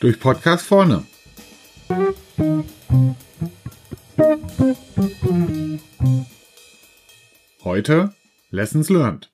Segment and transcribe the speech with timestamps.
[0.00, 1.04] Durch Podcast vorne.
[7.62, 8.14] Heute
[8.50, 9.32] Lessons learned.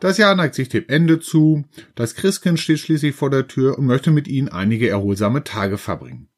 [0.00, 1.64] Das Jahr neigt sich dem Ende zu,
[1.94, 6.28] das Christkind steht schließlich vor der Tür und möchte mit Ihnen einige erholsame Tage verbringen.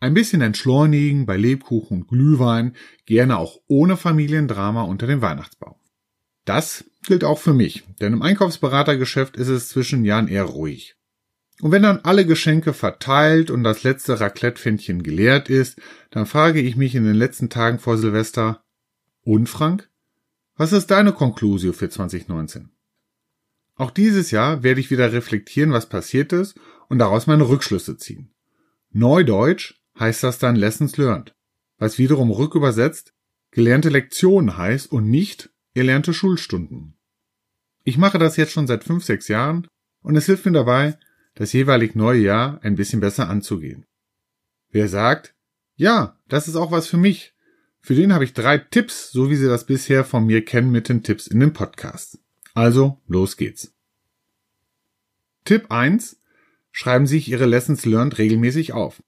[0.00, 2.74] Ein bisschen entschleunigen bei Lebkuchen und Glühwein,
[3.04, 5.76] gerne auch ohne Familiendrama unter dem Weihnachtsbaum.
[6.48, 10.96] Das gilt auch für mich, denn im Einkaufsberatergeschäft ist es zwischen Jahren eher ruhig.
[11.60, 15.78] Und wenn dann alle Geschenke verteilt und das letzte Raclette-Pfännchen geleert ist,
[16.10, 18.64] dann frage ich mich in den letzten Tagen vor Silvester,
[19.24, 19.90] und Frank?
[20.56, 22.70] Was ist deine Konklusio für 2019?
[23.74, 28.30] Auch dieses Jahr werde ich wieder reflektieren, was passiert ist und daraus meine Rückschlüsse ziehen.
[28.90, 31.34] Neudeutsch heißt das dann Lessons learned,
[31.76, 33.12] was wiederum rückübersetzt
[33.50, 36.94] gelernte Lektionen heißt und nicht erlernte Schulstunden.
[37.84, 39.66] Ich mache das jetzt schon seit fünf, sechs Jahren
[40.02, 40.98] und es hilft mir dabei,
[41.34, 43.86] das jeweilig neue Jahr ein bisschen besser anzugehen.
[44.70, 45.34] Wer sagt,
[45.76, 47.34] ja, das ist auch was für mich,
[47.80, 50.88] für den habe ich drei Tipps, so wie Sie das bisher von mir kennen mit
[50.88, 52.18] den Tipps in dem Podcast.
[52.52, 53.72] Also, los geht's.
[55.44, 56.20] Tipp 1.
[56.70, 59.02] Schreiben Sie sich Ihre Lessons learned regelmäßig auf.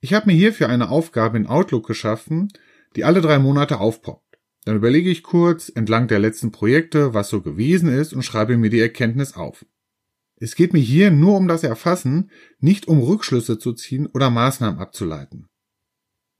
[0.00, 2.52] Ich habe mir hierfür eine Aufgabe in Outlook geschaffen,
[2.96, 4.25] die alle drei Monate aufpoppt.
[4.66, 8.68] Dann überlege ich kurz entlang der letzten Projekte, was so gewesen ist und schreibe mir
[8.68, 9.64] die Erkenntnis auf.
[10.40, 14.80] Es geht mir hier nur um das Erfassen, nicht um Rückschlüsse zu ziehen oder Maßnahmen
[14.80, 15.46] abzuleiten.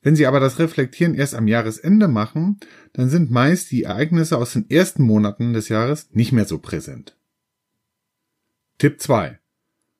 [0.03, 2.59] Wenn Sie aber das Reflektieren erst am Jahresende machen,
[2.95, 7.17] dann sind meist die Ereignisse aus den ersten Monaten des Jahres nicht mehr so präsent.
[8.79, 9.39] Tipp 2.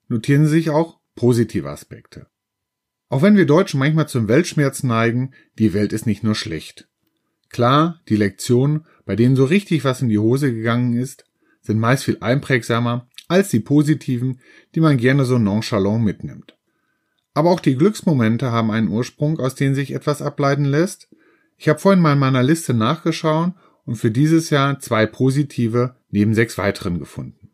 [0.09, 2.27] Notieren Sie sich auch positive Aspekte.
[3.09, 6.89] Auch wenn wir Deutschen manchmal zum Weltschmerz neigen, die Welt ist nicht nur schlecht.
[7.49, 11.25] Klar, die Lektionen, bei denen so richtig was in die Hose gegangen ist,
[11.63, 14.41] sind meist viel einprägsamer als die positiven,
[14.75, 16.57] die man gerne so nonchalant mitnimmt.
[17.35, 21.09] Aber auch die Glücksmomente haben einen Ursprung, aus denen sich etwas ableiten lässt.
[21.59, 23.53] Ich habe vorhin mal in meiner Liste nachgeschaut
[23.85, 27.51] und für dieses Jahr zwei positive neben sechs weiteren gefunden.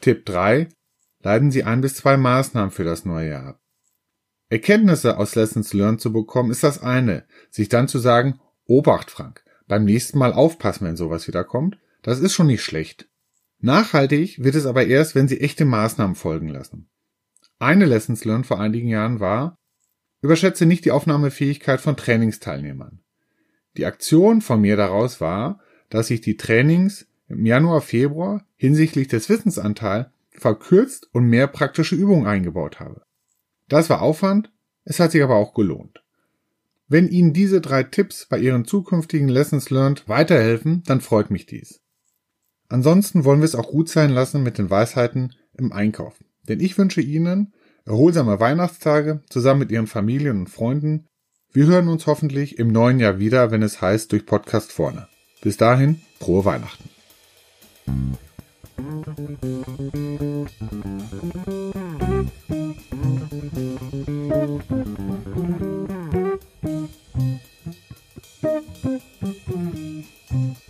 [0.00, 0.68] Tipp 3.
[1.20, 3.60] Leiten Sie ein bis zwei Maßnahmen für das neue Jahr ab.
[4.48, 7.24] Erkenntnisse aus Lessons Learned zu bekommen, ist das eine.
[7.50, 12.20] Sich dann zu sagen, Obacht, Frank, beim nächsten Mal aufpassen, wenn sowas wieder kommt, das
[12.20, 13.08] ist schon nicht schlecht.
[13.58, 16.88] Nachhaltig wird es aber erst, wenn Sie echte Maßnahmen folgen lassen.
[17.58, 19.56] Eine Lessons Learned vor einigen Jahren war,
[20.20, 23.00] überschätze nicht die Aufnahmefähigkeit von Trainingsteilnehmern.
[23.76, 29.28] Die Aktion von mir daraus war, dass ich die Trainings im Januar, Februar hinsichtlich des
[29.28, 33.02] Wissensanteils verkürzt und mehr praktische Übungen eingebaut habe.
[33.68, 34.50] Das war Aufwand,
[34.84, 36.02] es hat sich aber auch gelohnt.
[36.88, 41.80] Wenn Ihnen diese drei Tipps bei Ihren zukünftigen Lessons Learned weiterhelfen, dann freut mich dies.
[42.68, 46.14] Ansonsten wollen wir es auch gut sein lassen mit den Weisheiten im Einkauf.
[46.48, 47.52] Denn ich wünsche Ihnen
[47.84, 51.06] erholsame Weihnachtstage zusammen mit Ihren Familien und Freunden.
[51.52, 55.08] Wir hören uns hoffentlich im neuen Jahr wieder, wenn es heißt durch Podcast vorne.
[55.42, 56.90] Bis dahin, frohe Weihnachten.
[63.56, 63.80] Thank
[70.30, 70.65] you.